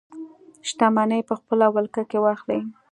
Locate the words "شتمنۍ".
0.67-1.21